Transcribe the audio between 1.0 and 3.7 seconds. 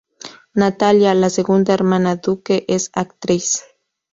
la segunda hermana Duque, es actriz.